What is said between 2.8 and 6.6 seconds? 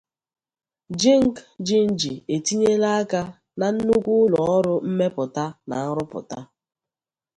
aka na nnukwu ụlọ ọrụ mmepụta na nrụpụta.